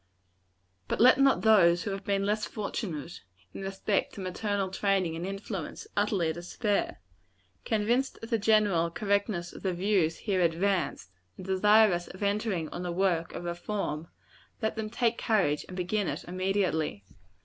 But 0.87 0.99
let 0.99 1.19
not 1.19 1.41
those 1.41 1.83
who 1.83 1.91
have 1.91 2.03
been 2.03 2.25
less 2.25 2.47
fortunate, 2.47 3.21
in 3.53 3.61
respect 3.61 4.15
to 4.15 4.19
maternal 4.19 4.69
training 4.69 5.15
and 5.15 5.27
influence, 5.27 5.85
utterly 5.95 6.33
despair. 6.33 6.99
Convinced 7.65 8.17
of 8.23 8.31
the 8.31 8.39
general 8.39 8.89
correctness 8.89 9.53
of 9.53 9.61
the 9.61 9.73
views 9.75 10.17
here 10.17 10.41
advanced, 10.41 11.11
and 11.37 11.45
desirous 11.45 12.07
of 12.07 12.23
entering 12.23 12.67
on 12.69 12.81
the 12.81 12.91
work 12.91 13.33
of 13.35 13.43
reform, 13.43 14.07
let 14.59 14.75
them 14.75 14.89
take 14.89 15.19
courage, 15.19 15.65
and 15.67 15.77
begin 15.77 16.07
it 16.07 16.23
immediately. 16.23 17.03